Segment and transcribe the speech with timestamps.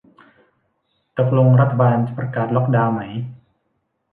[1.17, 3.01] ตกลงรัฐบาลจะประกาศล็อกดาวไหม